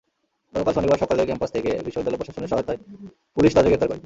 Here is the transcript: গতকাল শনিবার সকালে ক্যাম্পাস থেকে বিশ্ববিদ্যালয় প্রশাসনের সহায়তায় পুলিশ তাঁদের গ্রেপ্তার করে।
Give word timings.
গতকাল 0.53 0.73
শনিবার 0.75 1.01
সকালে 1.03 1.21
ক্যাম্পাস 1.25 1.51
থেকে 1.55 1.69
বিশ্ববিদ্যালয় 1.85 2.19
প্রশাসনের 2.19 2.51
সহায়তায় 2.51 2.79
পুলিশ 3.37 3.51
তাঁদের 3.53 3.69
গ্রেপ্তার 3.71 3.89
করে। 3.89 3.99